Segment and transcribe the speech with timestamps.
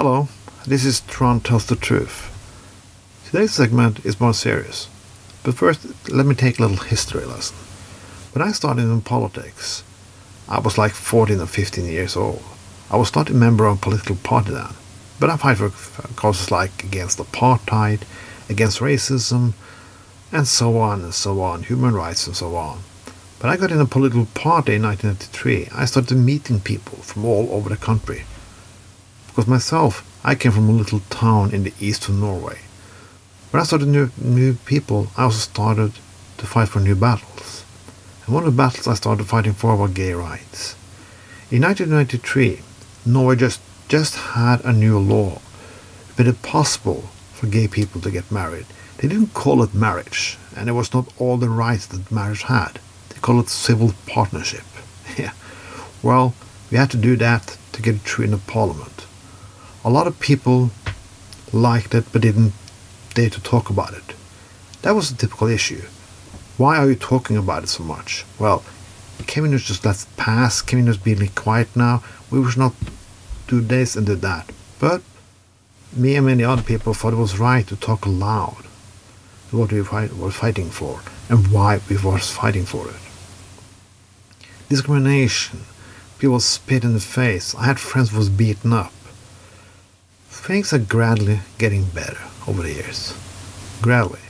[0.00, 0.28] Hello,
[0.64, 2.30] this is Tron Tells the Truth.
[3.26, 4.88] Today's segment is more serious.
[5.42, 7.56] But first, let me take a little history lesson.
[8.32, 9.82] When I started in politics,
[10.48, 12.44] I was like 14 or 15 years old.
[12.92, 14.72] I was not a member of a political party then,
[15.18, 15.70] but I fight for
[16.14, 18.02] causes like against apartheid,
[18.48, 19.54] against racism,
[20.30, 22.82] and so on and so on, human rights and so on.
[23.40, 25.70] But I got in a political party in 1993.
[25.74, 28.22] I started meeting people from all over the country.
[29.38, 32.58] Because myself, I came from a little town in the east of Norway.
[33.52, 35.92] When I started new, new people, I also started
[36.38, 37.64] to fight for new battles.
[38.26, 40.74] And one of the battles I started fighting for were gay rights.
[41.52, 42.62] In 1993,
[43.06, 45.40] Norway just, just had a new law.
[46.08, 48.66] It made it possible for gay people to get married.
[48.96, 52.80] They didn't call it marriage, and it was not all the rights that marriage had.
[53.10, 54.64] They called it civil partnership.
[55.16, 55.32] Yeah.
[56.02, 56.34] Well,
[56.72, 58.97] we had to do that to get it through in the parliament.
[59.88, 60.70] A lot of people
[61.50, 62.52] liked it but didn't
[63.14, 64.14] dare to talk about it.
[64.82, 65.80] That was a typical issue.
[66.58, 68.26] Why are you talking about it so much?
[68.38, 68.62] Well,
[69.26, 70.60] can we just let it pass?
[70.60, 72.02] Can we just be quiet now?
[72.30, 72.74] We should not
[73.46, 74.50] do this and do that.
[74.78, 75.00] But
[75.96, 78.66] me and many other people thought it was right to talk loud
[79.50, 83.00] what we were fighting for and why we were fighting for it.
[84.68, 85.60] Discrimination,
[86.18, 87.54] people spit in the face.
[87.54, 88.92] I had friends who was beaten up.
[90.28, 93.14] Things are gradually getting better over the years.
[93.82, 94.20] Gradually.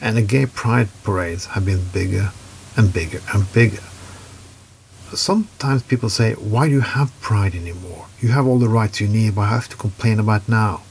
[0.00, 2.30] And the gay pride parades have been bigger
[2.76, 3.82] and bigger and bigger.
[5.14, 8.06] Sometimes people say, Why do you have pride anymore?
[8.20, 10.82] You have all the rights you need, but I have to complain about now.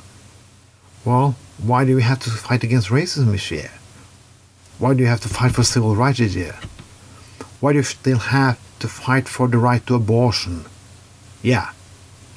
[1.06, 3.72] Well, why do we have to fight against racism this year?
[4.80, 6.56] Why do you have to fight for civil rights this year?
[7.60, 10.66] Why do you still have to fight for the right to abortion?
[11.42, 11.72] Yeah,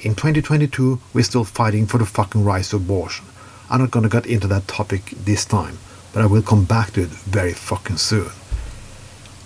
[0.03, 3.25] in 2022, we're still fighting for the fucking right to abortion.
[3.69, 5.77] I'm not gonna get into that topic this time,
[6.11, 8.31] but I will come back to it very fucking soon.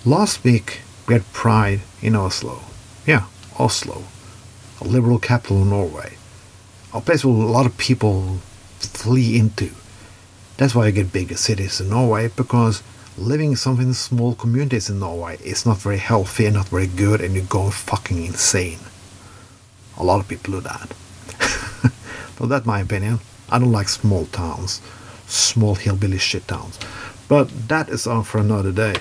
[0.04, 2.60] Last week, we had Pride in Oslo.
[3.06, 3.26] Yeah,
[3.58, 4.04] Oslo,
[4.80, 6.16] a liberal capital of Norway.
[6.94, 8.38] A place where a lot of people
[8.78, 9.70] flee into.
[10.56, 12.82] That's why you get bigger cities in Norway, because
[13.18, 17.20] living in some small communities in Norway is not very healthy and not very good,
[17.20, 18.78] and you go fucking insane.
[19.98, 20.92] A lot of people do that.
[22.38, 23.20] but that's my opinion.
[23.48, 24.80] I don't like small towns,
[25.26, 26.78] small hillbilly shit towns.
[27.28, 28.94] But that is all for another day.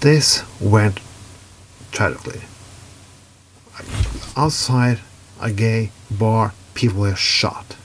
[0.00, 1.00] This went
[1.90, 2.42] tragically.
[4.36, 5.00] Outside
[5.40, 7.76] a gay bar, people were shot.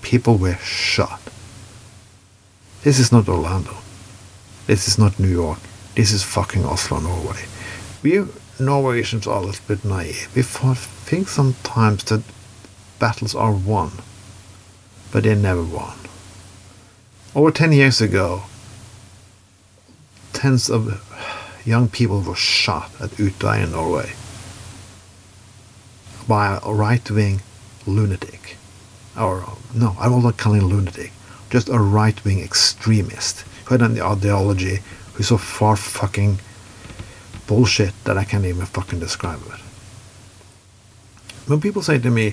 [0.00, 1.20] People were shot.
[2.82, 3.76] This is not Orlando.
[4.66, 5.60] This is not New York.
[5.94, 7.44] This is fucking Oslo, Norway.
[8.02, 8.24] We
[8.64, 10.28] Norwegians are a little bit naive.
[10.34, 12.22] We think sometimes that
[12.98, 13.92] battles are won,
[15.10, 15.96] but they're never won.
[17.34, 18.42] Over 10 years ago,
[20.32, 21.00] tens of
[21.64, 24.12] young people were shot at Utøya in Norway
[26.28, 27.42] by a right wing
[27.86, 28.56] lunatic.
[29.18, 31.12] Or, no, I will not call him lunatic.
[31.50, 34.78] Just a right wing extremist who had an ideology
[35.14, 36.38] who's so far fucking
[37.52, 39.60] bullshit that I can't even fucking describe it.
[41.48, 42.26] When people say to me,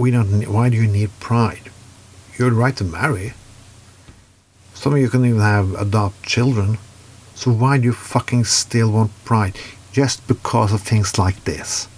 [0.00, 0.32] "We don't.
[0.56, 1.66] Why do you need pride?
[2.36, 3.28] You're right to marry.
[4.80, 6.78] Some of you can even have adopt children.
[7.34, 9.54] So why do you fucking still want pride?
[9.92, 11.88] Just because of things like this?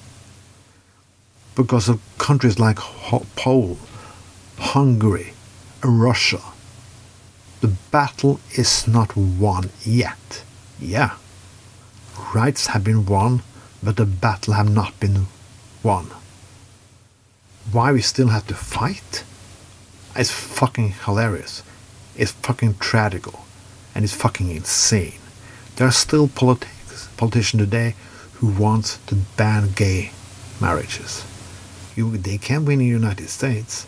[1.61, 2.81] Because of countries like
[3.45, 3.79] Poland,
[4.75, 5.29] Hungary,
[5.83, 6.43] and Russia.
[7.61, 9.65] The battle is not won
[10.03, 10.43] yet.
[10.81, 11.13] Yeah,
[12.35, 13.43] rights have been won,
[13.83, 15.27] but the battle have not been
[15.83, 16.11] won.
[17.71, 19.25] Why we still have to fight?
[20.17, 21.63] It's fucking hilarious.
[22.17, 23.45] It's fucking tragical.
[23.95, 25.19] And it's fucking insane.
[25.77, 27.95] There are still politics, politicians today
[28.35, 30.13] who want to ban gay
[30.61, 31.25] marriages.
[31.95, 33.87] You, they can win in the United States.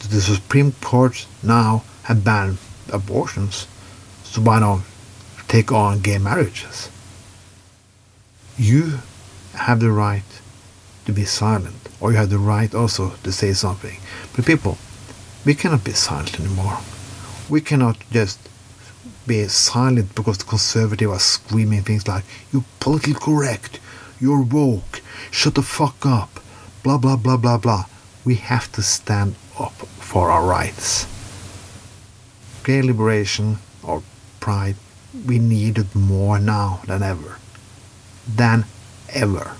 [0.00, 2.58] The Supreme Court now have banned
[2.92, 3.66] abortions.
[4.24, 4.80] So why not
[5.48, 6.90] take on gay marriages?
[8.58, 8.98] You
[9.54, 10.24] have the right
[11.06, 13.98] to be silent, or you have the right also to say something.
[14.34, 14.78] But people,
[15.46, 16.78] we cannot be silent anymore.
[17.48, 18.40] We cannot just
[19.26, 23.78] be silent because the conservatives are screaming things like, you're politically correct,
[24.20, 26.40] you're woke, shut the fuck up,
[26.82, 27.84] blah blah blah blah blah.
[28.24, 31.06] We have to stand up for our rights.
[32.64, 34.02] Gay liberation or
[34.40, 34.76] pride,
[35.26, 37.38] we need it more now than ever
[38.28, 38.64] than
[39.10, 39.52] ever.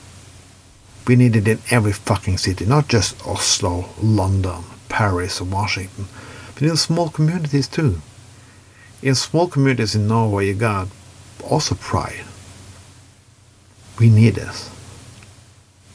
[1.07, 6.07] We need it in every fucking city, not just Oslo, London, Paris, or Washington,
[6.55, 8.03] but in small communities too.
[9.01, 10.89] In small communities in Norway, you got
[11.43, 12.25] also pride.
[13.99, 14.71] We need this.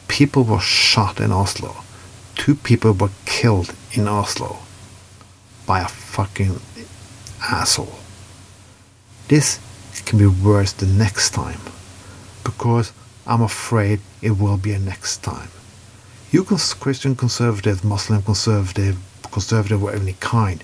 [0.08, 1.76] People were shot in Oslo.
[2.36, 4.58] Two people were killed in Oslo
[5.68, 6.60] by a fucking
[7.42, 8.00] asshole.
[9.28, 9.60] This
[10.06, 11.60] can be worse the next time
[12.44, 12.92] because
[13.26, 15.50] I'm afraid it will be a next time.
[16.32, 18.98] You can Christian conservative, Muslim conservative,
[19.32, 20.64] conservative of any kind,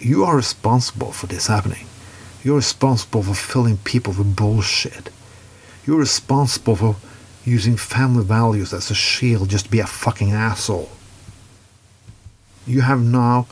[0.00, 1.86] you are responsible for this happening.
[2.42, 5.10] You're responsible for filling people with bullshit.
[5.86, 6.96] You're responsible for
[7.44, 10.90] using family values as a shield just to be a fucking asshole.
[12.66, 13.46] You have now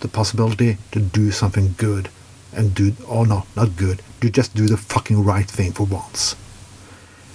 [0.00, 2.08] the possibility to do something good
[2.52, 6.36] and do, oh no, not good, to just do the fucking right thing for once.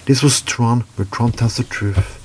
[0.06, 2.22] This was Tron, where Tron tells the truth.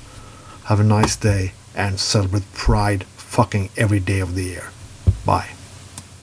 [0.65, 4.69] Have a nice day and celebrate Pride fucking every day of the year.
[5.25, 5.49] Bye.